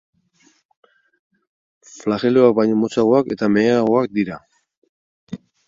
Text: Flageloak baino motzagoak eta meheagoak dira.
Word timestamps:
Flageloak 1.97 2.57
baino 2.61 2.79
motzagoak 2.81 3.31
eta 3.37 3.53
meheagoak 3.59 4.13
dira. 4.19 4.43